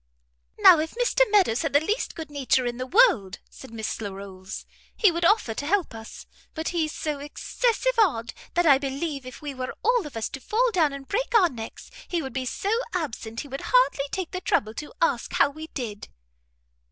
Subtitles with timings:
[0.57, 4.65] "Now if Mr Meadows had the least good nature in the world," said Miss Larolles,
[4.95, 9.43] "he would offer to help us; but he's so excessive odd, that I believe if
[9.43, 12.47] we were all of us to fall down and break our necks, he would be
[12.47, 16.09] so absent he would hardly take the trouble to ask us how we did."